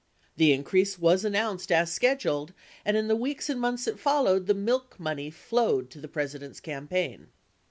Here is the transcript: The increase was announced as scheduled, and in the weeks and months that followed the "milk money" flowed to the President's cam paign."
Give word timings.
The 0.35 0.51
increase 0.51 0.97
was 0.97 1.23
announced 1.23 1.71
as 1.71 1.91
scheduled, 1.93 2.53
and 2.83 2.97
in 2.97 3.07
the 3.07 3.15
weeks 3.15 3.51
and 3.51 3.61
months 3.61 3.85
that 3.85 3.99
followed 3.99 4.47
the 4.47 4.55
"milk 4.55 4.99
money" 4.99 5.29
flowed 5.29 5.91
to 5.91 6.01
the 6.01 6.07
President's 6.07 6.59
cam 6.59 6.87
paign." 6.87 7.27